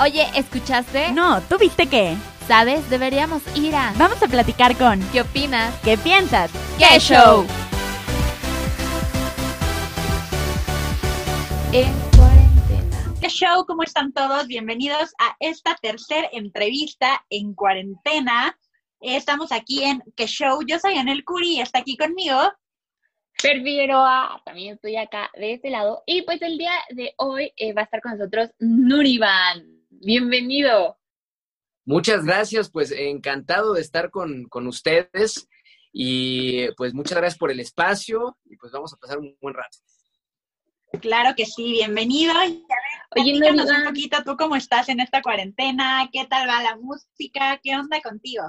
Oye, 0.00 0.28
¿escuchaste? 0.36 1.10
No, 1.10 1.40
¿tú 1.42 1.58
viste 1.58 1.88
qué? 1.88 2.16
¿Sabes? 2.46 2.88
Deberíamos 2.88 3.42
ir 3.56 3.74
a... 3.74 3.92
Vamos 3.96 4.22
a 4.22 4.28
platicar 4.28 4.76
con... 4.76 5.00
¿Qué 5.10 5.22
opinas? 5.22 5.74
¿Qué 5.82 5.98
piensas? 5.98 6.52
¡Qué 6.78 7.00
show! 7.00 7.44
En 11.72 11.92
cuarentena. 12.16 13.14
¿Qué 13.20 13.28
show? 13.28 13.66
¿Cómo 13.66 13.82
están 13.82 14.12
todos? 14.12 14.46
Bienvenidos 14.46 15.12
a 15.18 15.34
esta 15.40 15.74
tercera 15.82 16.28
entrevista 16.30 17.24
en 17.28 17.54
cuarentena. 17.54 18.56
Estamos 19.00 19.50
aquí 19.50 19.82
en 19.82 20.00
¿Qué 20.14 20.26
show? 20.26 20.60
Yo 20.64 20.78
soy 20.78 20.94
Anel 20.96 21.24
Curi 21.24 21.56
y 21.56 21.60
está 21.60 21.80
aquí 21.80 21.96
conmigo. 21.96 22.38
Fer 23.32 23.64
Figueroa, 23.64 24.42
también 24.44 24.74
estoy 24.76 24.94
acá 24.94 25.28
de 25.34 25.54
este 25.54 25.70
lado. 25.70 26.04
Y 26.06 26.22
pues 26.22 26.40
el 26.40 26.56
día 26.56 26.72
de 26.90 27.14
hoy 27.16 27.52
eh, 27.56 27.72
va 27.72 27.80
a 27.80 27.84
estar 27.84 28.00
con 28.00 28.12
nosotros 28.12 28.50
Nuriban. 28.60 29.77
Bienvenido. 30.00 30.96
Muchas 31.84 32.24
gracias, 32.24 32.70
pues 32.70 32.92
encantado 32.92 33.72
de 33.72 33.80
estar 33.80 34.10
con, 34.10 34.44
con 34.44 34.68
ustedes 34.68 35.48
y 35.92 36.70
pues 36.76 36.94
muchas 36.94 37.18
gracias 37.18 37.36
por 37.36 37.50
el 37.50 37.58
espacio 37.58 38.38
y 38.44 38.56
pues 38.56 38.70
vamos 38.70 38.92
a 38.92 38.96
pasar 38.96 39.18
un 39.18 39.36
buen 39.40 39.54
rato. 39.54 39.78
Claro 41.00 41.34
que 41.36 41.46
sí, 41.46 41.72
bienvenido. 41.72 42.32
Y 42.32 42.36
a 42.36 42.40
ver, 42.40 43.22
Oye, 43.24 43.40
Norivan. 43.40 43.80
un 43.80 43.88
poquito, 43.88 44.18
¿tú 44.24 44.36
cómo 44.36 44.54
estás 44.54 44.88
en 44.88 45.00
esta 45.00 45.20
cuarentena? 45.20 46.08
¿Qué 46.12 46.26
tal 46.26 46.48
va 46.48 46.62
la 46.62 46.76
música? 46.76 47.58
¿Qué 47.60 47.74
onda 47.74 48.00
contigo? 48.00 48.44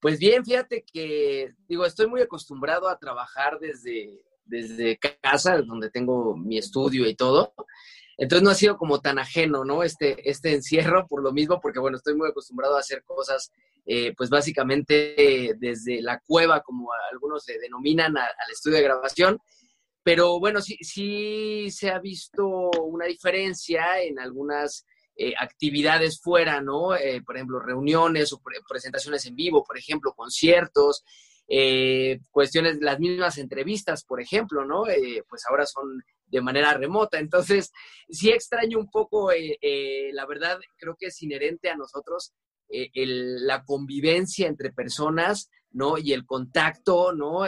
Pues 0.00 0.18
bien, 0.18 0.46
fíjate 0.46 0.82
que, 0.90 1.52
digo, 1.68 1.84
estoy 1.84 2.06
muy 2.06 2.22
acostumbrado 2.22 2.88
a 2.88 2.98
trabajar 2.98 3.58
desde, 3.60 4.24
desde 4.44 4.96
casa, 4.96 5.60
donde 5.60 5.90
tengo 5.90 6.36
mi 6.38 6.56
estudio 6.56 7.06
y 7.06 7.14
todo. 7.14 7.52
Entonces 8.18 8.42
no 8.42 8.50
ha 8.50 8.54
sido 8.54 8.76
como 8.76 9.00
tan 9.00 9.18
ajeno, 9.18 9.64
¿no? 9.64 9.82
Este, 9.82 10.28
este 10.28 10.54
encierro 10.54 11.06
por 11.06 11.22
lo 11.22 11.32
mismo, 11.32 11.60
porque 11.60 11.78
bueno, 11.78 11.96
estoy 11.96 12.14
muy 12.14 12.28
acostumbrado 12.28 12.76
a 12.76 12.80
hacer 12.80 13.02
cosas, 13.04 13.50
eh, 13.84 14.14
pues 14.16 14.30
básicamente 14.30 15.54
desde 15.58 16.00
la 16.02 16.20
cueva, 16.20 16.62
como 16.62 16.88
algunos 17.12 17.46
le 17.46 17.58
denominan, 17.58 18.16
al 18.16 18.50
estudio 18.50 18.78
de 18.78 18.84
grabación. 18.84 19.38
Pero 20.02 20.38
bueno, 20.38 20.62
sí, 20.62 20.76
sí 20.80 21.68
se 21.70 21.90
ha 21.90 21.98
visto 21.98 22.46
una 22.82 23.06
diferencia 23.06 24.00
en 24.00 24.18
algunas 24.20 24.86
eh, 25.16 25.34
actividades 25.38 26.20
fuera, 26.20 26.60
¿no? 26.60 26.94
Eh, 26.94 27.22
por 27.22 27.36
ejemplo, 27.36 27.58
reuniones 27.58 28.32
o 28.32 28.40
pre- 28.40 28.60
presentaciones 28.68 29.26
en 29.26 29.34
vivo, 29.34 29.64
por 29.64 29.76
ejemplo, 29.76 30.12
conciertos, 30.14 31.02
eh, 31.48 32.18
cuestiones, 32.30 32.78
las 32.80 32.98
mismas 32.98 33.38
entrevistas, 33.38 34.04
por 34.04 34.20
ejemplo, 34.20 34.64
¿no? 34.64 34.88
Eh, 34.88 35.22
pues 35.28 35.44
ahora 35.48 35.66
son 35.66 36.02
de 36.26 36.40
manera 36.40 36.74
remota. 36.74 37.18
Entonces, 37.18 37.72
sí 38.08 38.30
extraño 38.30 38.78
un 38.78 38.90
poco, 38.90 39.30
eh, 39.32 39.56
eh, 39.60 40.10
la 40.12 40.26
verdad, 40.26 40.58
creo 40.76 40.96
que 40.98 41.06
es 41.06 41.22
inherente 41.22 41.70
a 41.70 41.76
nosotros 41.76 42.32
la 42.68 43.62
convivencia 43.62 44.48
entre 44.48 44.72
personas, 44.72 45.50
¿no? 45.70 45.98
Y 45.98 46.12
el 46.12 46.26
contacto, 46.26 47.12
¿no? 47.12 47.44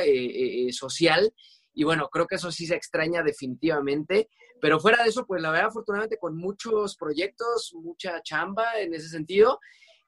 Social. 0.71 1.35
Y 1.75 1.83
bueno, 1.83 2.09
creo 2.09 2.29
que 2.29 2.37
eso 2.37 2.53
sí 2.53 2.67
se 2.69 2.77
extraña 2.77 3.25
definitivamente. 3.25 4.29
Pero 4.61 4.79
fuera 4.79 5.03
de 5.03 5.09
eso, 5.09 5.27
pues 5.27 5.43
la 5.43 5.51
verdad, 5.51 5.71
afortunadamente 5.71 6.19
con 6.19 6.37
muchos 6.37 6.97
proyectos, 6.97 7.73
mucha 7.75 8.23
chamba 8.23 8.81
en 8.81 8.95
ese 8.95 9.09
sentido 9.09 9.59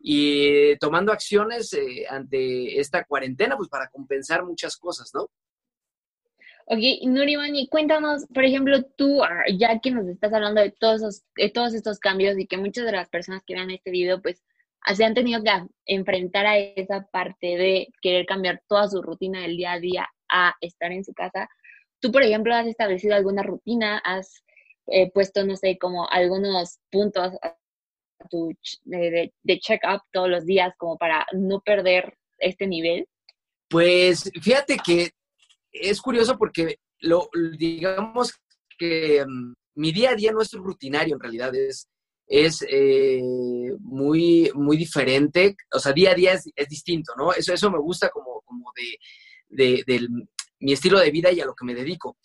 y 0.03 0.77
tomando 0.79 1.13
acciones 1.13 1.73
eh, 1.75 2.07
ante 2.09 2.81
esta 2.81 3.05
cuarentena, 3.05 3.57
pues 3.57 3.69
para 3.69 3.89
compensar 3.89 4.45
muchas 4.45 4.77
cosas, 4.77 5.11
¿no? 5.15 5.29
Ok, 6.67 6.79
Nuriban, 7.03 7.55
y 7.57 7.69
cuéntanos, 7.69 8.27
por 8.33 8.45
ejemplo, 8.45 8.83
tú, 8.97 9.23
ah, 9.25 9.43
ya 9.53 9.81
que 9.81 9.91
nos 9.91 10.07
estás 10.07 10.33
hablando 10.33 10.61
de 10.61 10.71
todos, 10.71 11.25
de 11.37 11.51
todos 11.51 11.75
estos 11.75 11.99
cambios 11.99 12.39
y 12.39 12.47
que 12.47 12.57
muchas 12.57 12.87
de 12.87 12.93
las 12.93 13.09
personas 13.09 13.43
que 13.45 13.55
vean 13.55 13.71
este 13.71 13.91
video, 13.91 14.23
pues, 14.23 14.43
ah, 14.83 14.95
se 14.95 15.05
han 15.05 15.15
tenido 15.15 15.43
que 15.43 15.51
enfrentar 15.87 16.47
a 16.47 16.59
esa 16.59 17.07
parte 17.11 17.57
de 17.59 17.89
querer 18.01 18.25
cambiar 18.25 18.63
toda 18.69 18.89
su 18.89 19.03
rutina 19.03 19.43
del 19.43 19.57
día 19.57 19.73
a 19.73 19.81
día 19.81 20.09
a 20.31 20.55
estar 20.61 20.93
en 20.93 21.05
su 21.05 21.13
casa. 21.13 21.49
Tú, 22.01 22.13
por 22.13 22.23
ejemplo, 22.23 22.55
has 22.55 22.67
establecido 22.67 23.17
alguna 23.17 23.43
rutina, 23.43 23.99
has 23.99 24.43
eh, 24.87 25.11
puesto, 25.13 25.45
no 25.45 25.57
sé, 25.57 25.77
como 25.77 26.09
algunos 26.09 26.79
puntos 26.91 27.33
tu 28.29 28.53
de, 28.85 29.33
de- 29.43 29.59
check-up 29.61 30.03
todos 30.13 30.29
los 30.29 30.45
días 30.45 30.73
como 30.79 30.97
para 30.99 31.27
no 31.33 31.61
perder 31.61 32.17
este 32.39 32.67
nivel. 32.67 33.07
Pues 33.69 34.31
fíjate 34.43 34.77
que 34.85 35.11
es 35.73 36.01
curioso 36.01 36.37
porque 36.37 36.79
lo 37.01 37.29
digamos 37.57 38.35
que 38.79 39.25
mm, 39.27 39.53
mi 39.77 39.93
día 39.93 40.11
a 40.11 40.15
día 40.15 40.33
no 40.33 40.43
es 40.43 40.53
rutinario 40.53 41.15
en 41.15 41.21
realidad, 41.21 41.55
es, 41.55 41.89
es 42.27 42.65
eh, 42.69 43.21
muy, 43.81 44.51
muy 44.55 44.77
diferente, 44.77 45.57
o 45.73 45.79
sea, 45.79 45.93
día 45.93 46.11
a 46.11 46.15
día 46.15 46.33
es, 46.35 46.51
es 46.55 46.69
distinto, 46.69 47.13
¿no? 47.17 47.33
Eso, 47.33 47.53
eso 47.55 47.71
me 47.71 47.79
gusta 47.79 48.11
como, 48.11 48.41
como 48.43 48.73
de, 49.49 49.83
de- 49.87 50.09
mi 50.61 50.73
estilo 50.73 50.99
de 51.01 51.11
vida 51.11 51.33
y 51.33 51.41
a 51.41 51.47
lo 51.47 51.55
que 51.55 51.65
me 51.65 51.75
dedico, 51.75 52.19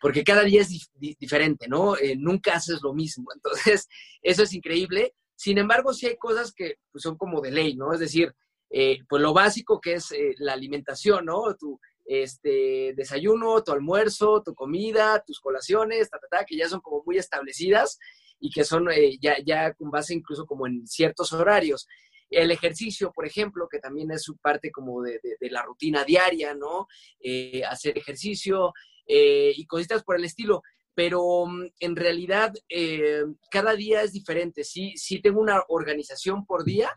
porque 0.00 0.22
cada 0.22 0.42
día 0.44 0.60
es 0.62 0.70
dif- 0.70 0.90
di- 0.94 1.16
diferente, 1.18 1.66
¿no? 1.68 1.96
Eh, 1.96 2.14
nunca 2.16 2.54
haces 2.54 2.80
lo 2.82 2.92
mismo, 2.94 3.26
entonces 3.34 3.88
eso 4.22 4.42
es 4.44 4.52
increíble. 4.52 5.14
Sin 5.40 5.56
embargo, 5.56 5.94
sí 5.94 6.06
hay 6.06 6.18
cosas 6.18 6.52
que 6.52 6.74
pues, 6.92 7.00
son 7.00 7.16
como 7.16 7.40
de 7.40 7.50
ley, 7.50 7.74
¿no? 7.74 7.94
Es 7.94 8.00
decir, 8.00 8.34
eh, 8.68 8.98
pues 9.08 9.22
lo 9.22 9.32
básico 9.32 9.80
que 9.80 9.94
es 9.94 10.12
eh, 10.12 10.34
la 10.36 10.52
alimentación, 10.52 11.24
¿no? 11.24 11.56
Tu 11.56 11.80
este, 12.04 12.92
desayuno, 12.94 13.64
tu 13.64 13.72
almuerzo, 13.72 14.42
tu 14.42 14.54
comida, 14.54 15.24
tus 15.26 15.40
colaciones, 15.40 16.10
ta, 16.10 16.18
ta, 16.18 16.40
ta, 16.40 16.44
que 16.44 16.58
ya 16.58 16.68
son 16.68 16.82
como 16.82 17.02
muy 17.06 17.16
establecidas 17.16 17.98
y 18.38 18.50
que 18.50 18.64
son 18.64 18.90
eh, 18.92 19.16
ya, 19.18 19.36
ya 19.42 19.72
con 19.72 19.90
base 19.90 20.12
incluso 20.12 20.44
como 20.44 20.66
en 20.66 20.86
ciertos 20.86 21.32
horarios. 21.32 21.86
El 22.28 22.50
ejercicio, 22.50 23.10
por 23.10 23.24
ejemplo, 23.24 23.66
que 23.66 23.78
también 23.78 24.10
es 24.10 24.22
su 24.22 24.36
parte 24.36 24.70
como 24.70 25.00
de, 25.00 25.22
la 25.40 25.62
rutina 25.62 26.04
diaria, 26.04 26.52
¿no? 26.52 26.86
Eh, 27.18 27.64
hacer 27.64 27.96
ejercicio 27.96 28.74
y 29.06 29.66
cositas 29.66 30.04
por 30.04 30.16
el 30.16 30.24
estilo. 30.24 30.62
Pero 31.00 31.46
mm, 31.46 31.66
en 31.80 31.96
realidad 31.96 32.52
eh, 32.68 33.24
cada 33.50 33.72
día 33.74 34.02
es 34.02 34.12
diferente. 34.12 34.64
Sí, 34.64 34.92
sí 34.98 35.22
tengo 35.22 35.40
una 35.40 35.62
organización 35.68 36.44
por 36.44 36.62
día, 36.62 36.90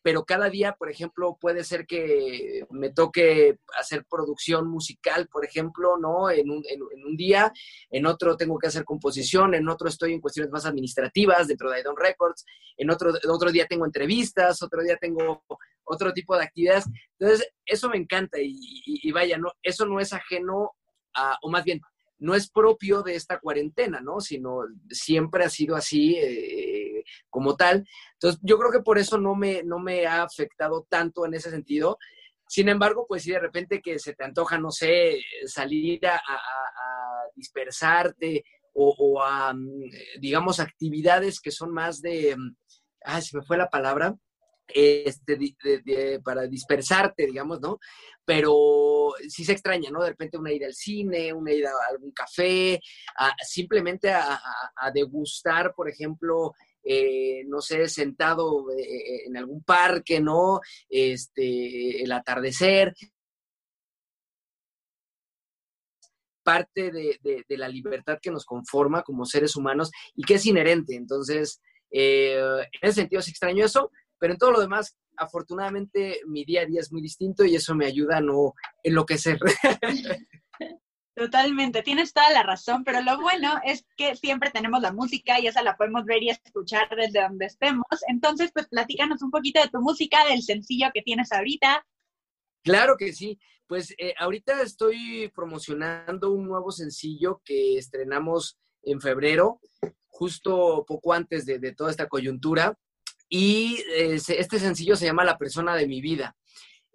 pero 0.00 0.24
cada 0.24 0.48
día, 0.48 0.72
por 0.78 0.90
ejemplo, 0.90 1.36
puede 1.38 1.62
ser 1.62 1.84
que 1.86 2.64
me 2.70 2.88
toque 2.90 3.58
hacer 3.78 4.06
producción 4.08 4.66
musical, 4.66 5.28
por 5.30 5.44
ejemplo, 5.44 5.98
¿no? 5.98 6.30
En 6.30 6.50
un, 6.50 6.62
en, 6.70 6.80
en 6.96 7.04
un 7.04 7.16
día, 7.18 7.52
en 7.90 8.06
otro 8.06 8.34
tengo 8.38 8.56
que 8.58 8.68
hacer 8.68 8.86
composición, 8.86 9.52
en 9.54 9.68
otro 9.68 9.88
estoy 9.88 10.14
en 10.14 10.22
cuestiones 10.22 10.50
más 10.50 10.64
administrativas 10.64 11.46
dentro 11.46 11.70
de 11.70 11.80
Idon 11.80 11.96
Records, 11.98 12.46
en 12.78 12.88
otro, 12.88 13.12
otro 13.28 13.52
día 13.52 13.66
tengo 13.66 13.84
entrevistas, 13.84 14.62
otro 14.62 14.80
día 14.82 14.96
tengo 14.96 15.44
otro 15.84 16.14
tipo 16.14 16.34
de 16.34 16.44
actividades. 16.44 16.86
Entonces, 17.18 17.46
eso 17.66 17.90
me 17.90 17.98
encanta 17.98 18.40
y, 18.40 18.52
y- 18.86 19.06
y 19.06 19.12
vaya, 19.12 19.36
no, 19.36 19.52
eso 19.62 19.84
no 19.84 20.00
es 20.00 20.14
ajeno 20.14 20.70
a, 21.14 21.36
o 21.42 21.50
más 21.50 21.64
bien, 21.64 21.82
no 22.20 22.34
es 22.34 22.50
propio 22.50 23.02
de 23.02 23.16
esta 23.16 23.40
cuarentena, 23.40 24.00
¿no? 24.00 24.20
Sino 24.20 24.60
siempre 24.90 25.44
ha 25.44 25.50
sido 25.50 25.74
así 25.74 26.16
eh, 26.16 27.02
como 27.28 27.56
tal. 27.56 27.86
Entonces, 28.12 28.40
yo 28.42 28.58
creo 28.58 28.70
que 28.70 28.82
por 28.82 28.98
eso 28.98 29.18
no 29.18 29.34
me, 29.34 29.62
no 29.62 29.78
me 29.78 30.06
ha 30.06 30.22
afectado 30.22 30.86
tanto 30.88 31.26
en 31.26 31.34
ese 31.34 31.50
sentido. 31.50 31.98
Sin 32.46 32.68
embargo, 32.68 33.06
pues 33.08 33.22
si 33.22 33.32
de 33.32 33.40
repente 33.40 33.80
que 33.80 33.98
se 33.98 34.14
te 34.14 34.24
antoja, 34.24 34.58
no 34.58 34.70
sé, 34.70 35.20
salir 35.46 36.06
a, 36.06 36.20
dispersarte 37.34 38.44
o, 38.74 38.94
o 38.98 39.22
a, 39.22 39.54
mm, 39.54 40.20
digamos, 40.20 40.60
actividades 40.60 41.40
que 41.40 41.50
son 41.50 41.72
más 41.72 42.02
de, 42.02 42.36
ah, 43.04 43.20
se 43.20 43.36
me 43.38 43.42
fue 43.42 43.56
la 43.56 43.70
palabra, 43.70 44.14
este, 44.74 46.20
para 46.22 46.46
dispersarte, 46.46 47.26
digamos, 47.26 47.60
¿no? 47.60 47.78
Pero 48.24 49.14
sí 49.28 49.44
se 49.44 49.52
extraña, 49.52 49.90
¿no? 49.90 50.02
De 50.02 50.10
repente 50.10 50.38
una 50.38 50.52
ida 50.52 50.66
al 50.66 50.74
cine, 50.74 51.32
una 51.32 51.52
ida 51.52 51.70
a 51.70 51.90
algún 51.90 52.12
café, 52.12 52.80
simplemente 53.42 54.10
a, 54.10 54.40
degustar, 54.94 55.74
por 55.74 55.88
ejemplo, 55.88 56.54
eh, 56.82 57.44
no 57.46 57.60
sé, 57.60 57.88
sentado 57.88 58.70
eh, 58.70 59.26
en 59.26 59.36
algún 59.36 59.62
parque, 59.62 60.20
¿no? 60.20 60.60
Este, 60.88 62.02
el 62.02 62.12
atardecer. 62.12 62.94
Parte 66.42 66.90
de, 66.90 67.44
la 67.48 67.68
libertad 67.68 68.18
que 68.20 68.30
nos 68.30 68.44
conforma 68.44 69.02
como 69.02 69.24
seres 69.24 69.56
humanos 69.56 69.90
y 70.14 70.22
que 70.22 70.34
es 70.34 70.46
inherente. 70.46 70.96
Entonces, 70.96 71.60
eh, 71.90 72.38
en 72.38 72.88
ese 72.88 73.00
sentido 73.02 73.22
sí 73.22 73.30
extraño 73.30 73.64
eso, 73.64 73.90
pero 74.20 74.34
en 74.34 74.38
todo 74.38 74.52
lo 74.52 74.60
demás, 74.60 74.96
afortunadamente, 75.16 76.20
mi 76.26 76.44
día 76.44 76.62
a 76.62 76.66
día 76.66 76.80
es 76.80 76.92
muy 76.92 77.02
distinto 77.02 77.44
y 77.44 77.56
eso 77.56 77.74
me 77.74 77.86
ayuda 77.86 78.18
a 78.18 78.20
no 78.20 78.54
enloquecer. 78.84 79.40
Totalmente, 81.16 81.82
tienes 81.82 82.12
toda 82.12 82.30
la 82.30 82.42
razón, 82.42 82.84
pero 82.84 83.02
lo 83.02 83.20
bueno 83.20 83.60
es 83.64 83.84
que 83.96 84.14
siempre 84.14 84.50
tenemos 84.50 84.80
la 84.80 84.92
música 84.92 85.40
y 85.40 85.48
esa 85.48 85.62
la 85.62 85.76
podemos 85.76 86.04
ver 86.04 86.22
y 86.22 86.30
escuchar 86.30 86.88
desde 86.96 87.22
donde 87.22 87.46
estemos. 87.46 87.84
Entonces, 88.08 88.52
pues 88.52 88.68
platícanos 88.68 89.20
un 89.22 89.30
poquito 89.30 89.60
de 89.60 89.68
tu 89.68 89.80
música, 89.80 90.24
del 90.26 90.42
sencillo 90.42 90.88
que 90.94 91.02
tienes 91.02 91.32
ahorita. 91.32 91.84
Claro 92.62 92.96
que 92.96 93.12
sí. 93.12 93.38
Pues 93.66 93.94
eh, 93.98 94.14
ahorita 94.18 94.62
estoy 94.62 95.30
promocionando 95.34 96.32
un 96.32 96.46
nuevo 96.46 96.70
sencillo 96.70 97.42
que 97.44 97.76
estrenamos 97.76 98.58
en 98.82 99.00
febrero 99.00 99.60
justo 100.08 100.84
poco 100.86 101.12
antes 101.12 101.46
de, 101.46 101.58
de 101.58 101.72
toda 101.72 101.90
esta 101.90 102.08
coyuntura. 102.08 102.78
Y 103.32 103.76
eh, 103.94 104.16
este 104.16 104.58
sencillo 104.58 104.96
se 104.96 105.06
llama 105.06 105.24
La 105.24 105.38
persona 105.38 105.76
de 105.76 105.86
mi 105.86 106.00
vida. 106.00 106.36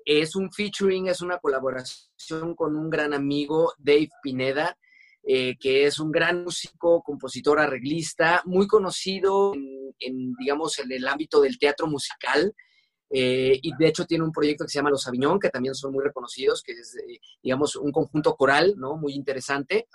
Es 0.04 0.36
un 0.36 0.52
featuring, 0.52 1.08
es 1.08 1.22
una 1.22 1.40
colaboración 1.40 2.54
con 2.56 2.76
un 2.76 2.90
gran 2.90 3.14
amigo, 3.14 3.74
Dave 3.80 4.10
Pineda, 4.22 4.78
eh, 5.24 5.56
que 5.58 5.86
es 5.88 5.98
un 5.98 6.12
gran 6.12 6.44
músico, 6.44 7.02
compositor, 7.02 7.58
arreglista, 7.60 8.44
muy 8.46 8.68
conocido 8.68 9.54
en, 9.56 10.34
digamos, 10.38 10.78
en 10.80 10.92
el 10.92 11.08
ámbito 11.08 11.42
del 11.42 11.58
teatro 11.58 11.88
musical. 11.88 12.54
eh, 13.10 13.58
y 13.62 13.72
de 13.78 13.88
hecho 13.88 14.06
tiene 14.06 14.26
un 14.26 14.32
proyecto 14.32 14.66
que 14.66 14.70
se 14.70 14.80
llama 14.80 14.90
Los 14.90 15.08
Aviñón, 15.08 15.40
que 15.40 15.50
también 15.50 15.74
son 15.74 15.94
muy 15.94 16.04
reconocidos, 16.04 16.62
que 16.62 16.74
es, 16.74 16.98
digamos, 17.42 17.76
un 17.78 17.92
conjunto 17.92 18.36
coral, 18.36 18.74
¿no? 18.78 18.98
Muy 18.98 19.14
interesante. 19.14 19.88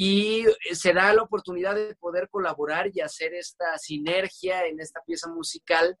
Y 0.00 0.46
eh, 0.46 0.74
se 0.74 0.92
da 0.92 1.12
la 1.12 1.22
oportunidad 1.22 1.74
de 1.74 1.96
poder 1.96 2.28
colaborar 2.30 2.88
y 2.94 3.00
hacer 3.00 3.34
esta 3.34 3.76
sinergia 3.78 4.64
en 4.64 4.78
esta 4.78 5.00
pieza 5.04 5.28
musical 5.28 5.98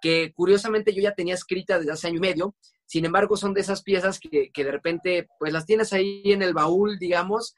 que 0.00 0.32
curiosamente 0.32 0.94
yo 0.94 1.02
ya 1.02 1.16
tenía 1.16 1.34
escrita 1.34 1.76
desde 1.76 1.90
hace 1.90 2.06
año 2.06 2.18
y 2.18 2.20
medio. 2.20 2.54
Sin 2.86 3.04
embargo, 3.04 3.36
son 3.36 3.52
de 3.52 3.60
esas 3.60 3.82
piezas 3.82 4.20
que, 4.20 4.52
que 4.52 4.64
de 4.64 4.70
repente, 4.70 5.28
pues 5.36 5.52
las 5.52 5.66
tienes 5.66 5.92
ahí 5.92 6.22
en 6.26 6.42
el 6.42 6.54
baúl, 6.54 6.96
digamos, 6.96 7.56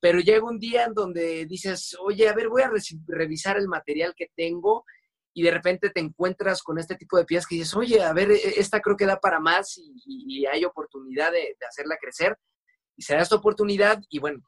pero 0.00 0.20
llega 0.20 0.42
un 0.42 0.58
día 0.58 0.84
en 0.84 0.94
donde 0.94 1.44
dices, 1.44 1.94
oye, 2.00 2.30
a 2.30 2.32
ver, 2.32 2.48
voy 2.48 2.62
a 2.62 2.70
revisar 3.06 3.58
el 3.58 3.68
material 3.68 4.14
que 4.16 4.30
tengo 4.34 4.86
y 5.34 5.42
de 5.42 5.50
repente 5.50 5.90
te 5.90 6.00
encuentras 6.00 6.62
con 6.62 6.78
este 6.78 6.96
tipo 6.96 7.18
de 7.18 7.26
piezas 7.26 7.46
que 7.46 7.56
dices, 7.56 7.76
oye, 7.76 8.02
a 8.02 8.14
ver, 8.14 8.30
e- 8.30 8.58
esta 8.58 8.80
creo 8.80 8.96
que 8.96 9.04
da 9.04 9.20
para 9.20 9.38
más 9.38 9.74
y, 9.76 10.46
hay 10.46 10.64
oportunidad 10.64 11.30
de, 11.30 11.56
de 11.60 11.66
hacerla 11.68 11.98
crecer. 12.00 12.38
Y 12.96 13.02
se 13.02 13.14
da 13.14 13.20
esta 13.20 13.36
oportunidad 13.36 14.00
y 14.08 14.18
bueno, 14.18 14.40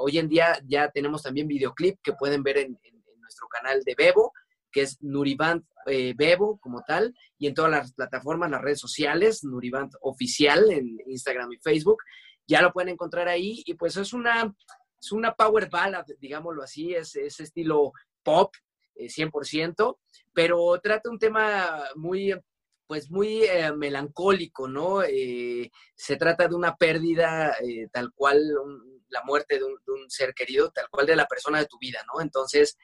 hoy 0.00 0.18
en 0.18 0.28
día 0.28 0.58
ya 0.66 0.90
tenemos 0.90 1.22
también 1.22 1.48
videoclip 1.48 1.98
que 2.02 2.12
pueden 2.12 2.42
ver 2.42 2.58
en, 2.58 2.78
nuestro 3.20 3.48
canal 3.48 3.82
de 3.84 3.94
Bebo, 3.96 4.32
que 4.70 4.82
es 4.82 5.02
Nuriband 5.02 5.64
eh, 5.86 6.12
Bebo 6.14 6.58
como 6.58 6.82
tal, 6.82 7.14
y 7.38 7.46
en 7.46 7.54
todas 7.54 7.70
las 7.70 7.92
plataformas, 7.94 8.50
las 8.50 8.60
redes 8.60 8.80
sociales, 8.80 9.42
Nuriband 9.44 9.92
Oficial 10.02 10.70
en 10.70 10.98
Instagram 11.06 11.50
y 11.52 11.58
Facebook, 11.58 12.02
ya 12.46 12.60
lo 12.60 12.72
pueden 12.72 12.90
encontrar 12.90 13.28
ahí 13.28 13.62
y 13.64 13.74
pues 13.74 13.96
es 13.96 14.12
una, 14.12 14.54
es 15.00 15.12
una 15.12 15.34
power 15.34 15.70
ballad, 15.70 16.04
digámoslo 16.18 16.62
así, 16.62 16.94
es, 16.94 17.16
es 17.16 17.40
estilo 17.40 17.92
pop, 18.22 18.54
eh, 18.96 19.08
100%, 19.08 19.98
pero 20.32 20.78
trata 20.80 21.10
un 21.10 21.18
tema 21.18 21.82
muy, 21.96 22.34
pues 22.86 23.10
muy 23.10 23.44
eh, 23.44 23.72
melancólico, 23.72 24.68
¿no? 24.68 25.02
Eh, 25.02 25.70
se 25.94 26.16
trata 26.16 26.48
de 26.48 26.54
una 26.54 26.76
pérdida 26.76 27.56
tal 27.92 28.12
cual, 28.14 28.40
la 29.14 29.22
muerte 29.24 29.58
de 29.58 29.64
un, 29.64 30.10
ser 30.10 30.34
querido, 30.34 30.70
tal 30.70 30.88
cual 30.90 31.06
de 31.06 31.16
la 31.16 31.26
persona 31.26 31.58
de 31.58 31.66
tu 31.66 31.78
vida, 31.78 32.04
¿no? 32.12 32.20
Entonces, 32.20 32.76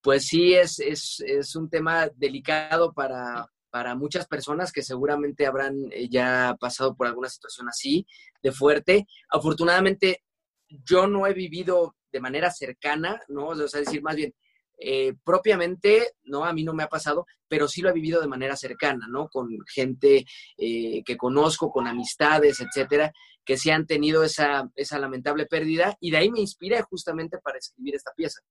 pues 0.00 0.26
sí, 0.26 0.54
es, 0.54 0.78
es, 0.78 1.20
es 1.26 1.56
un 1.56 1.68
tema 1.68 2.08
delicado 2.14 2.92
para, 2.92 3.50
para 3.70 3.94
muchas 3.94 4.26
personas 4.26 4.70
que 4.70 4.82
seguramente 4.82 5.46
habrán 5.46 5.74
eh, 5.90 6.08
ya 6.08 6.56
pasado 6.60 6.94
por 6.94 7.06
alguna 7.06 7.28
situación 7.28 7.68
así, 7.68 8.06
de 8.42 8.52
fuerte. 8.52 9.06
Afortunadamente, 9.30 10.22
yo 10.68 11.06
no 11.06 11.26
he 11.26 11.32
vivido 11.32 11.96
de 12.12 12.20
manera 12.20 12.50
cercana, 12.50 13.20
¿no? 13.28 13.48
O 13.48 13.68
sea, 13.68 13.80
decir, 13.80 14.02
más 14.02 14.16
bien, 14.16 14.34
eh, 14.80 15.14
propiamente, 15.24 16.12
¿no? 16.24 16.44
A 16.44 16.52
mí 16.52 16.62
no 16.62 16.72
me 16.72 16.84
ha 16.84 16.88
pasado, 16.88 17.26
pero 17.48 17.66
sí 17.66 17.82
lo 17.82 17.88
he 17.88 17.92
vivido 17.92 18.20
de 18.20 18.28
manera 18.28 18.56
cercana, 18.56 19.06
¿no? 19.08 19.28
Con 19.28 19.48
gente 19.66 20.24
eh, 20.56 21.02
que 21.04 21.16
conozco, 21.16 21.70
con 21.70 21.86
amistades, 21.88 22.60
etcétera, 22.60 23.12
que 23.48 23.56
sí 23.56 23.70
han 23.70 23.86
tenido 23.86 24.24
esa, 24.24 24.70
esa 24.76 24.98
lamentable 24.98 25.46
pérdida 25.46 25.96
y 26.00 26.10
de 26.10 26.18
ahí 26.18 26.30
me 26.30 26.40
inspiré 26.40 26.82
justamente 26.82 27.38
para 27.38 27.56
escribir 27.56 27.94
esta 27.94 28.12
pieza. 28.14 28.42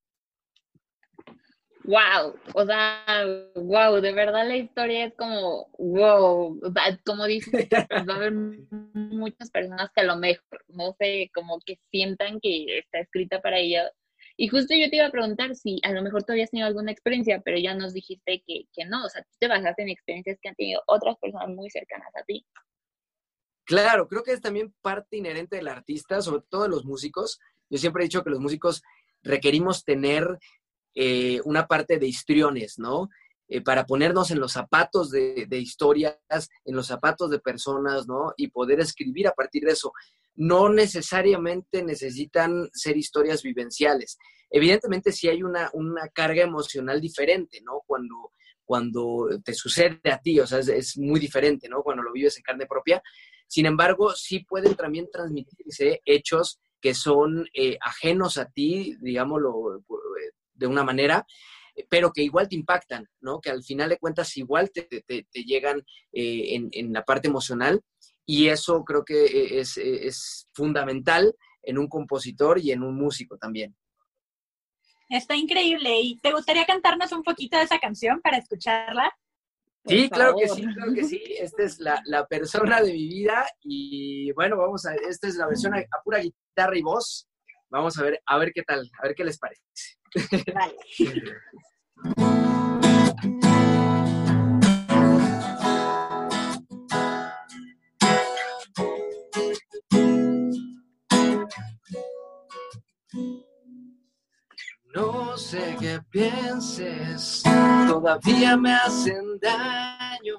Wow, 1.83 2.33
o 2.55 2.65
sea, 2.65 3.05
wow, 3.53 4.01
de 4.01 4.11
verdad 4.11 4.47
la 4.47 4.57
historia 4.57 5.05
es 5.05 5.13
como, 5.13 5.67
wow, 5.77 6.59
como 7.05 7.25
dices, 7.27 7.67
va 7.71 8.13
a 8.13 8.15
haber 8.15 8.33
muchas 8.33 9.51
personas 9.51 9.91
que 9.93 10.01
a 10.01 10.05
lo 10.05 10.17
mejor, 10.17 10.65
no 10.69 10.95
sé, 10.99 11.29
como 11.31 11.59
que 11.63 11.77
sientan 11.91 12.39
que 12.41 12.79
está 12.79 12.97
escrita 12.97 13.39
para 13.39 13.59
ella. 13.59 13.91
Y 14.35 14.47
justo 14.47 14.73
yo 14.73 14.89
te 14.89 14.95
iba 14.95 15.05
a 15.05 15.11
preguntar 15.11 15.53
si 15.55 15.79
a 15.83 15.91
lo 15.91 16.01
mejor 16.01 16.23
tú 16.23 16.31
habías 16.31 16.49
tenido 16.49 16.67
alguna 16.67 16.91
experiencia, 16.91 17.39
pero 17.45 17.59
ya 17.59 17.75
nos 17.75 17.93
dijiste 17.93 18.43
que, 18.47 18.63
que 18.73 18.85
no, 18.85 19.05
o 19.05 19.09
sea, 19.09 19.21
tú 19.21 19.29
te 19.39 19.47
basaste 19.47 19.83
en 19.83 19.89
experiencias 19.89 20.39
que 20.41 20.49
han 20.49 20.55
tenido 20.55 20.81
otras 20.87 21.17
personas 21.19 21.49
muy 21.49 21.69
cercanas 21.69 22.09
a 22.15 22.23
ti. 22.23 22.43
Claro, 23.67 24.07
creo 24.07 24.23
que 24.23 24.31
es 24.31 24.39
también 24.39 24.73
parte 24.81 25.17
inherente 25.17 25.57
del 25.57 25.67
artista, 25.67 26.21
sobre 26.21 26.41
todo 26.49 26.63
de 26.63 26.69
los 26.69 26.85
músicos. 26.85 27.37
Yo 27.69 27.77
siempre 27.77 28.01
he 28.01 28.07
dicho 28.07 28.23
que 28.23 28.29
los 28.29 28.39
músicos 28.39 28.81
requerimos 29.21 29.83
tener 29.83 30.39
eh, 30.95 31.41
una 31.43 31.67
parte 31.67 31.99
de 31.99 32.07
histriones, 32.07 32.79
¿no? 32.79 33.09
Eh, 33.49 33.59
para 33.59 33.85
ponernos 33.85 34.31
en 34.31 34.39
los 34.39 34.53
zapatos 34.53 35.11
de, 35.11 35.47
de, 35.49 35.59
historias, 35.59 36.17
en 36.63 36.75
los 36.77 36.87
zapatos 36.87 37.29
de 37.29 37.39
personas, 37.39 38.07
¿no? 38.07 38.33
Y 38.37 38.47
poder 38.47 38.79
escribir 38.79 39.27
a 39.27 39.33
partir 39.33 39.65
de 39.65 39.73
eso. 39.73 39.91
No 40.35 40.69
necesariamente 40.69 41.83
necesitan 41.83 42.69
ser 42.71 42.95
historias 42.95 43.43
vivenciales. 43.43 44.17
Evidentemente 44.49 45.11
sí 45.11 45.27
hay 45.27 45.43
una, 45.43 45.69
una 45.73 46.07
carga 46.07 46.41
emocional 46.41 47.01
diferente, 47.01 47.59
¿no? 47.65 47.81
Cuando, 47.85 48.31
cuando 48.63 49.27
te 49.43 49.53
sucede 49.53 49.99
a 50.09 50.21
ti, 50.21 50.39
o 50.39 50.47
sea, 50.47 50.59
es, 50.59 50.69
es 50.69 50.97
muy 50.97 51.19
diferente, 51.19 51.67
¿no? 51.67 51.83
Cuando 51.83 52.01
lo 52.01 52.13
vives 52.13 52.37
en 52.37 52.43
carne 52.43 52.65
propia. 52.65 53.03
Sin 53.47 53.65
embargo, 53.65 54.13
sí 54.13 54.39
pueden 54.39 54.75
también 54.75 55.09
transmitirse 55.11 56.01
hechos 56.05 56.59
que 56.81 56.93
son 56.93 57.47
eh, 57.53 57.77
ajenos 57.81 58.37
a 58.37 58.45
ti, 58.45 58.95
digámoslo 59.01 59.83
de 60.53 60.67
una 60.67 60.83
manera, 60.83 61.25
pero 61.89 62.11
que 62.11 62.23
igual 62.23 62.49
te 62.49 62.55
impactan, 62.55 63.07
¿no? 63.21 63.39
Que 63.39 63.49
al 63.49 63.63
final 63.63 63.89
de 63.89 63.97
cuentas 63.97 64.35
igual 64.37 64.71
te, 64.71 64.87
llegan 65.33 65.83
eh, 66.11 66.59
en, 66.71 66.93
la 66.93 67.03
parte 67.03 67.27
emocional 67.27 67.81
y 68.25 68.47
eso 68.47 68.83
creo 68.83 69.05
que 69.05 69.59
es, 69.59 69.77
es, 69.77 70.47
fundamental 70.53 71.35
en 71.61 71.77
un 71.77 71.87
compositor 71.87 72.59
y 72.59 72.71
en 72.71 72.83
un 72.83 72.95
músico 72.95 73.37
también. 73.37 73.75
Está 75.09 75.35
increíble. 75.35 76.01
¿Y 76.01 76.17
te 76.17 76.33
gustaría 76.33 76.65
cantarnos 76.65 77.11
un 77.11 77.23
poquito 77.23 77.57
de 77.57 77.63
esa 77.63 77.79
canción 77.79 78.21
para 78.21 78.37
escucharla? 78.37 79.15
Sí, 79.87 80.09
claro 80.09 80.35
que 80.37 80.47
sí, 80.49 80.65
claro 80.73 80.93
que 80.93 81.03
sí. 81.03 81.21
Esta 81.39 81.63
es 81.63 81.79
la, 81.79 82.01
la, 82.05 82.25
persona 82.27 82.81
de 82.81 82.93
mi 82.93 83.07
vida 83.07 83.45
y 83.61 84.31
bueno, 84.33 84.57
vamos 84.57 84.85
a 84.85 84.95
esta 84.95 85.27
es 85.27 85.35
la 85.35 85.47
versión 85.47 85.73
a, 85.73 85.79
a, 85.79 86.01
pura 86.03 86.19
guitarra 86.19 86.77
y 86.77 86.81
voz. 86.81 87.27
Vamos 87.69 87.97
a 87.97 88.03
ver, 88.03 88.21
a 88.25 88.37
ver 88.37 88.51
qué 88.53 88.63
tal, 88.63 88.89
a 89.01 89.07
ver 89.07 89.15
qué 89.15 89.23
les 89.23 89.39
parece. 89.39 89.61
Vale. 90.53 90.75
sé 105.49 105.77
qué 105.79 106.01
pienses, 106.11 107.41
todavía 107.87 108.57
me 108.57 108.73
hacen 108.73 109.39
daño. 109.39 110.35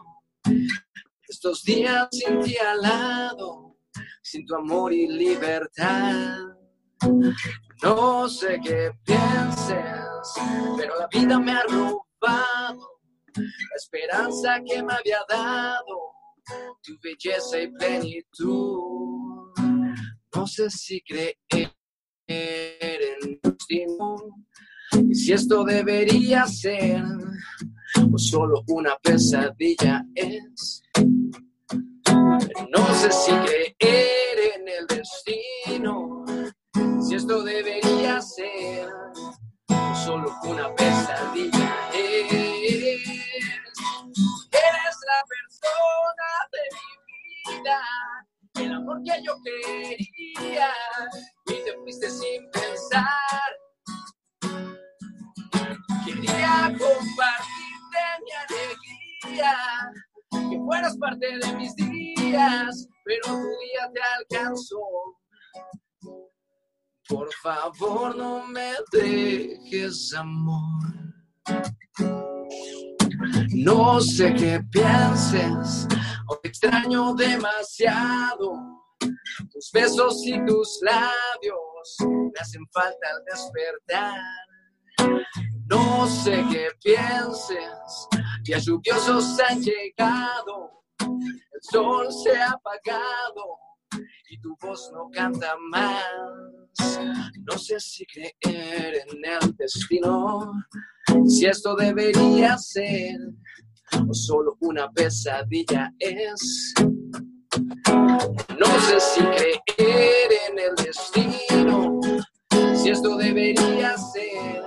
Estos 1.26 1.62
días 1.62 2.08
sin 2.10 2.42
ti 2.42 2.58
al 2.58 2.82
lado, 2.82 3.78
sin 4.22 4.44
tu 4.44 4.54
amor 4.54 4.92
y 4.92 5.08
libertad. 5.08 6.40
No 7.82 8.28
sé 8.28 8.60
qué 8.62 8.90
pienses, 9.02 10.34
pero 10.76 10.98
la 10.98 11.06
vida 11.10 11.38
me 11.38 11.52
ha 11.52 11.62
robado 11.62 13.00
la 13.40 13.76
esperanza 13.76 14.60
que 14.62 14.82
me 14.82 14.92
había 14.92 15.20
dado, 15.26 16.12
tu 16.82 16.98
belleza 17.02 17.62
y 17.62 17.72
plenitud. 17.72 19.54
No 20.34 20.46
sé 20.46 20.68
si 20.68 21.00
creer 21.00 21.72
en 22.26 23.40
destino, 23.42 24.16
y 24.92 25.14
si 25.14 25.32
esto 25.32 25.64
debería 25.64 26.46
ser 26.46 27.02
o 28.12 28.18
solo 28.18 28.62
una 28.68 28.96
pesadilla 29.02 30.04
es. 30.14 30.82
No 32.70 32.94
sé 32.94 33.10
si 33.10 33.32
creer 33.32 34.38
en 34.56 34.68
el 34.68 34.86
destino, 34.86 36.24
si 37.06 37.14
esto 37.14 37.42
debería 37.42 38.20
ser 38.20 38.88
o 39.68 39.94
solo 40.04 40.34
una 40.44 40.74
pesadilla 40.74 41.76
es. 41.94 42.47
No 73.54 74.00
sé 74.00 74.34
qué 74.34 74.60
pienses, 74.70 75.86
o 76.28 76.36
te 76.38 76.48
extraño 76.48 77.14
demasiado. 77.14 78.52
Tus 79.52 79.70
besos 79.72 80.22
y 80.24 80.44
tus 80.44 80.80
labios 80.82 81.96
me 82.00 82.40
hacen 82.40 82.66
falta 82.72 83.08
al 83.14 83.24
despertar. 83.24 84.20
No 85.66 86.06
sé 86.06 86.44
qué 86.50 86.68
pienses, 86.82 88.08
días 88.42 88.64
lluviosos 88.64 89.38
han 89.40 89.60
llegado, 89.60 90.82
el 91.00 91.60
sol 91.62 92.08
se 92.12 92.36
ha 92.36 92.50
apagado 92.52 93.58
y 94.30 94.38
tu 94.40 94.56
voz 94.60 94.90
no 94.92 95.10
canta 95.10 95.56
más. 95.70 96.04
No 97.50 97.58
sé 97.58 97.80
si 97.80 98.04
creer 98.06 99.02
en 99.08 99.24
el 99.24 99.56
destino, 99.56 100.52
si 101.26 101.46
esto 101.46 101.74
debería 101.76 102.58
ser 102.58 103.18
o 104.08 104.12
solo 104.12 104.56
una 104.60 104.90
pesadilla 104.90 105.92
es. 105.98 106.74
No 108.58 108.66
sé 108.80 109.00
si 109.00 109.20
creer 109.76 110.30
en 110.50 110.58
el 110.58 110.74
destino, 110.76 112.00
si 112.74 112.90
esto 112.90 113.16
debería 113.16 113.96
ser 113.96 114.62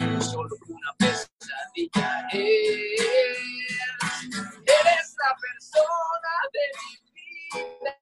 o 0.00 0.20
solo 0.20 0.56
una 0.68 0.92
pesadilla 0.98 2.26
es. 2.32 3.00
Eres 4.66 5.14
la 5.18 5.36
persona 5.40 6.32
de 6.52 6.60
mi 6.78 6.92
vida, 7.14 7.97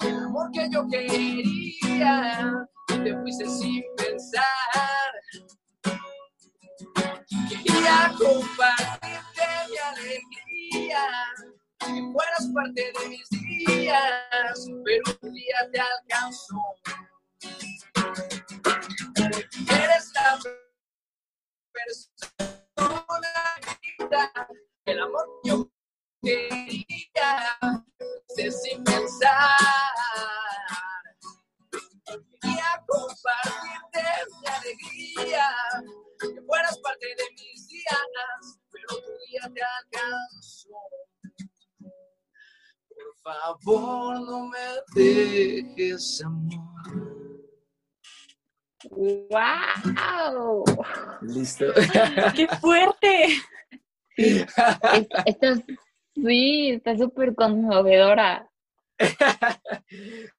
el 0.00 0.16
amor 0.24 0.50
que 0.52 0.68
yo 0.70 0.86
quería, 0.88 2.66
y 2.88 3.04
te 3.04 3.18
fuiste 3.20 3.48
sin 3.48 3.82
pensar. 3.96 5.12
Quería 7.48 8.12
compartirte 8.18 9.46
mi 9.70 9.76
alegría, 9.78 11.08
que 11.78 12.12
fueras 12.12 12.48
parte 12.54 12.92
de 12.98 13.08
mis 13.08 13.28
días, 13.30 14.68
pero 14.84 15.18
un 15.22 15.32
día 15.32 15.70
te 15.72 15.80
alcanzó. 15.80 16.60
Eres 19.68 20.12
la 20.14 20.38
persona 21.72 22.44
el 24.86 25.00
amor 25.00 25.26
que 25.42 25.48
yo 25.48 25.70
quería, 26.22 27.58
de 28.36 28.50
sin 28.50 28.84
pensar. 28.84 29.03
Favor, 43.64 44.20
no 44.20 44.48
me 44.48 44.58
dejes, 44.94 46.22
amor. 46.24 46.74
¡Wow! 48.90 50.64
Listo. 51.22 51.66
¡Qué 52.34 52.46
fuerte! 52.60 53.28
Sí, 56.16 56.70
está 56.70 56.96
súper 56.96 57.34
conmovedora. 57.34 58.48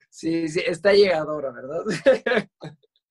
Sí, 0.09 0.47
sí, 0.47 0.61
está 0.65 0.93
llegadora, 0.93 1.51
¿verdad? 1.51 1.83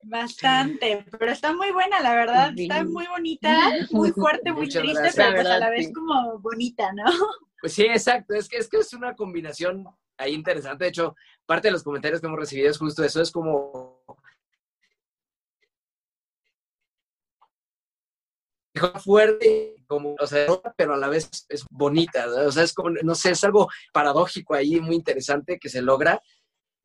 Bastante, 0.02 1.04
pero 1.18 1.32
está 1.32 1.54
muy 1.54 1.70
buena, 1.72 2.00
la 2.00 2.14
verdad. 2.14 2.52
Sí. 2.56 2.62
Está 2.62 2.82
muy 2.82 3.06
bonita, 3.06 3.70
muy 3.90 4.12
fuerte, 4.12 4.52
muy 4.52 4.62
Muchas 4.62 4.82
triste, 4.82 5.02
gracias. 5.02 5.26
pero 5.26 5.42
pues 5.42 5.46
a 5.46 5.58
la 5.58 5.68
vez 5.68 5.86
sí. 5.86 5.92
como 5.92 6.38
bonita, 6.38 6.90
¿no? 6.94 7.04
Pues 7.60 7.74
sí, 7.74 7.82
exacto. 7.82 8.34
Es 8.34 8.48
que, 8.48 8.56
es 8.56 8.68
que 8.68 8.78
es 8.78 8.92
una 8.94 9.14
combinación 9.14 9.86
ahí 10.18 10.34
interesante. 10.34 10.84
De 10.84 10.90
hecho, 10.90 11.14
parte 11.46 11.68
de 11.68 11.72
los 11.72 11.82
comentarios 11.82 12.20
que 12.20 12.26
hemos 12.26 12.38
recibido 12.38 12.70
es 12.70 12.78
justo 12.78 13.04
eso. 13.04 13.20
Es 13.20 13.30
como. 13.30 14.02
fuerte, 19.02 19.76
como, 19.86 20.16
o 20.18 20.26
sea, 20.26 20.46
pero 20.76 20.94
a 20.94 20.96
la 20.96 21.08
vez 21.08 21.46
es 21.48 21.64
bonita. 21.70 22.26
O 22.46 22.50
sea, 22.50 22.64
es 22.64 22.72
como, 22.74 22.90
no 22.90 23.14
sé, 23.14 23.30
es 23.30 23.44
algo 23.44 23.68
paradójico 23.92 24.54
ahí, 24.54 24.80
muy 24.80 24.96
interesante 24.96 25.58
que 25.58 25.68
se 25.68 25.82
logra. 25.82 26.20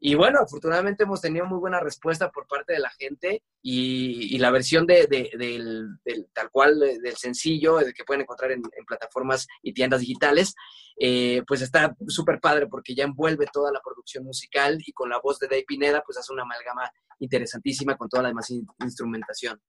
Y 0.02 0.16
bueno, 0.16 0.40
afortunadamente 0.40 1.04
hemos 1.04 1.20
tenido 1.20 1.46
muy 1.46 1.60
buena 1.60 1.82
respuesta 1.82 2.32
por 2.32 2.48
parte 2.48 2.72
de 2.72 2.80
la 2.80 2.90
gente 2.92 3.44
y, 3.62 4.38
la 4.38 4.50
versión 4.50 4.88
de, 4.88 5.08
de- 5.08 5.32
del, 5.38 5.98
del 6.06 6.28
tal 6.34 6.50
cual 6.52 6.80
del 6.80 7.18
sencillo 7.18 7.80
que 7.94 8.06
pueden 8.06 8.22
encontrar 8.22 8.52
en, 8.52 8.62
plataformas 8.88 9.46
y 9.62 9.74
tiendas 9.74 10.00
digitales, 10.00 10.56
eh, 10.98 11.44
pues 11.46 11.62
está 11.62 11.96
súper 12.08 12.40
padre 12.40 12.68
porque 12.68 12.96
ya 12.96 13.04
envuelve 13.04 13.46
toda 13.52 13.74
la 13.74 13.82
producción 13.82 14.24
musical 14.24 14.78
y 14.86 14.94
con 14.94 15.10
la 15.10 15.20
voz 15.20 15.38
de 15.40 15.48
Dave 15.48 15.66
Pineda 15.68 16.02
pues 16.06 16.18
hace 16.18 16.32
una 16.32 16.44
amalgama 16.44 16.90
interesantísima 17.20 17.98
con 17.98 18.08
toda 18.08 18.24
la 18.24 18.30
demás 18.30 18.50
in- 18.52 18.66
instrumentación. 18.80 19.62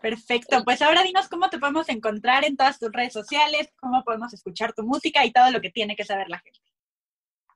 Perfecto, 0.00 0.62
pues 0.64 0.80
ahora 0.80 1.02
dinos 1.02 1.28
cómo 1.28 1.50
te 1.50 1.58
podemos 1.58 1.88
encontrar 1.88 2.44
en 2.44 2.56
todas 2.56 2.78
tus 2.78 2.90
redes 2.92 3.12
sociales, 3.12 3.68
cómo 3.80 4.02
podemos 4.04 4.32
escuchar 4.32 4.72
tu 4.72 4.82
música 4.84 5.24
y 5.26 5.32
todo 5.32 5.50
lo 5.50 5.60
que 5.60 5.70
tiene 5.70 5.96
que 5.96 6.04
saber 6.04 6.28
la 6.28 6.38
gente. 6.38 6.60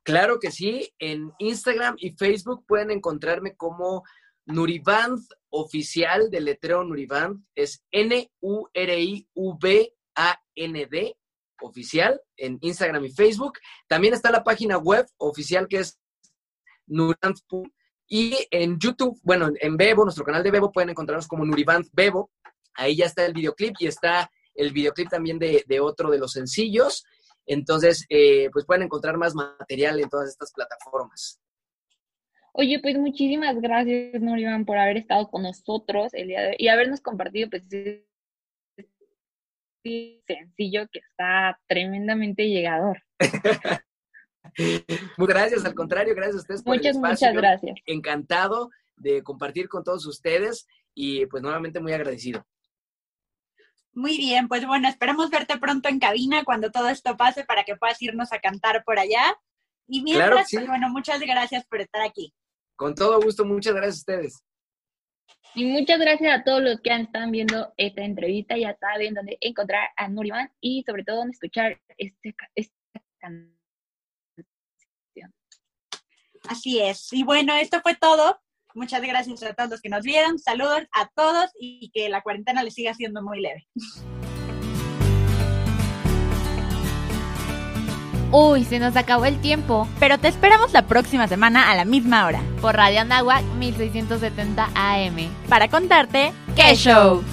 Claro 0.03 0.39
que 0.39 0.51
sí, 0.51 0.93
en 0.99 1.31
Instagram 1.39 1.95
y 1.97 2.11
Facebook 2.11 2.65
pueden 2.67 2.91
encontrarme 2.91 3.55
como 3.55 4.03
Nuriband 4.45 5.21
oficial 5.49 6.29
del 6.29 6.43
letreo 6.45 6.83
Nuriband, 6.83 7.45
es 7.55 7.85
N-U-R-I-V-A-N-D 7.91 8.37
oficial 11.61 12.21
en 12.35 12.57
Instagram 12.59 13.05
y 13.05 13.11
Facebook. 13.11 13.59
También 13.87 14.13
está 14.13 14.29
la 14.29 14.43
página 14.43 14.77
web 14.77 15.07
oficial 15.17 15.69
que 15.69 15.77
es 15.77 15.97
Nuriband. 16.87 17.37
Y 18.07 18.35
en 18.51 18.77
YouTube, 18.77 19.17
bueno, 19.23 19.49
en 19.57 19.77
Bebo, 19.77 20.03
nuestro 20.03 20.25
canal 20.25 20.43
de 20.43 20.51
Bebo, 20.51 20.71
pueden 20.71 20.89
encontrarnos 20.89 21.27
como 21.27 21.45
Nuriband 21.45 21.87
Bebo. 21.93 22.29
Ahí 22.73 22.97
ya 22.97 23.05
está 23.05 23.25
el 23.25 23.31
videoclip 23.33 23.75
y 23.79 23.87
está 23.87 24.29
el 24.53 24.73
videoclip 24.73 25.09
también 25.09 25.39
de 25.39 25.79
otro 25.79 26.11
de 26.11 26.17
los 26.17 26.33
sencillos. 26.33 27.05
Entonces, 27.45 28.05
eh, 28.09 28.49
pues 28.51 28.65
pueden 28.65 28.83
encontrar 28.83 29.17
más 29.17 29.35
material 29.35 29.99
en 29.99 30.09
todas 30.09 30.29
estas 30.29 30.51
plataformas. 30.53 31.39
Oye, 32.53 32.79
pues 32.79 32.97
muchísimas 32.97 33.59
gracias, 33.59 34.21
Norivan, 34.21 34.65
por 34.65 34.77
haber 34.77 34.97
estado 34.97 35.29
con 35.29 35.41
nosotros 35.43 36.13
el 36.13 36.27
día 36.27 36.41
de 36.41 36.47
hoy 36.49 36.55
y 36.59 36.67
habernos 36.67 37.01
compartido 37.01 37.49
pues 37.49 37.63
sencillo 40.25 40.87
que 40.91 40.99
está 40.99 41.59
tremendamente 41.67 42.47
llegador. 42.47 43.01
Muchas 45.17 45.35
gracias, 45.35 45.65
al 45.65 45.73
contrario, 45.73 46.13
gracias 46.13 46.35
a 46.35 46.39
ustedes 46.39 46.63
por 46.63 46.75
Muchas, 46.75 46.95
el 46.95 47.03
espacio. 47.03 47.27
muchas 47.27 47.33
Yo 47.33 47.41
gracias. 47.41 47.79
Encantado 47.85 48.69
de 48.95 49.23
compartir 49.23 49.67
con 49.67 49.83
todos 49.83 50.05
ustedes 50.05 50.67
y 50.93 51.25
pues 51.25 51.41
nuevamente 51.41 51.79
muy 51.79 51.93
agradecido. 51.93 52.45
Muy 53.93 54.17
bien, 54.17 54.47
pues 54.47 54.65
bueno, 54.65 54.87
esperamos 54.87 55.29
verte 55.29 55.57
pronto 55.57 55.87
en 55.87 55.99
cabina 55.99 56.43
cuando 56.43 56.71
todo 56.71 56.89
esto 56.89 57.15
pase 57.15 57.45
para 57.45 57.63
que 57.63 57.75
puedas 57.75 58.01
irnos 58.01 58.33
a 58.33 58.39
cantar 58.39 58.83
por 58.83 58.97
allá. 58.97 59.37
Y 59.87 60.01
mientras, 60.01 60.29
Claro 60.29 60.41
que 60.41 60.45
sí. 60.47 60.57
pues 60.57 60.67
bueno, 60.67 60.89
muchas 60.89 61.19
gracias 61.19 61.65
por 61.67 61.81
estar 61.81 62.01
aquí. 62.01 62.33
Con 62.75 62.95
todo 62.95 63.21
gusto, 63.21 63.45
muchas 63.45 63.73
gracias 63.73 63.97
a 63.97 63.99
ustedes. 63.99 64.43
Y 65.55 65.65
muchas 65.65 65.99
gracias 65.99 66.39
a 66.39 66.43
todos 66.43 66.63
los 66.63 66.81
que 66.81 66.91
han 66.91 67.01
estado 67.01 67.29
viendo 67.29 67.71
esta 67.77 68.03
entrevista. 68.03 68.57
Ya 68.57 68.75
saben 68.79 69.13
dónde 69.13 69.37
encontrar 69.39 69.89
a 69.95 70.07
Nuriman 70.07 70.51
y 70.59 70.83
sobre 70.83 71.03
todo 71.03 71.17
dónde 71.17 71.33
escuchar 71.33 71.79
este, 71.97 72.35
esta 72.55 73.01
canción. 73.19 73.53
Así 76.49 76.81
es. 76.81 77.13
Y 77.13 77.23
bueno, 77.23 77.55
esto 77.55 77.79
fue 77.81 77.95
todo. 77.95 78.41
Muchas 78.75 79.01
gracias 79.01 79.43
a 79.43 79.53
todos 79.53 79.69
los 79.69 79.81
que 79.81 79.89
nos 79.89 80.03
vieron. 80.03 80.39
Saludos 80.39 80.81
a 80.93 81.07
todos 81.15 81.51
y 81.59 81.91
que 81.93 82.09
la 82.09 82.21
cuarentena 82.21 82.63
les 82.63 82.73
siga 82.73 82.93
siendo 82.93 83.21
muy 83.21 83.39
leve. 83.41 83.67
Uy, 88.31 88.65
se 88.65 88.79
nos 88.79 88.95
acabó 88.95 89.25
el 89.25 89.39
tiempo. 89.41 89.87
Pero 89.99 90.17
te 90.17 90.27
esperamos 90.27 90.73
la 90.73 90.87
próxima 90.87 91.27
semana 91.27 91.69
a 91.69 91.75
la 91.75 91.85
misma 91.85 92.25
hora 92.25 92.41
Por 92.61 92.75
Radio 92.75 93.01
Anáhuac 93.01 93.43
1670 93.59 94.69
AM. 94.73 95.29
para 95.47 95.67
contarte 95.67 96.33
¡Qué 96.55 96.75
show! 96.75 97.23